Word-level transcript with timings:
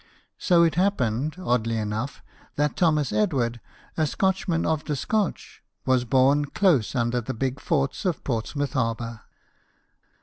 So 0.39 0.63
it 0.63 0.73
happened, 0.73 1.35
oddly 1.37 1.77
enough, 1.77 2.23
that 2.55 2.75
Thomas 2.75 3.13
Edward, 3.13 3.59
a 3.95 4.07
Scotchman 4.07 4.65
of 4.65 4.83
the 4.85 4.95
Scotch, 4.95 5.61
was 5.85 6.05
born 6.05 6.45
close 6.45 6.95
under 6.95 7.21
the 7.21 7.35
big 7.35 7.59
forts 7.59 8.03
of 8.03 8.23
Portsmouth 8.23 8.73
harbour. 8.73 9.21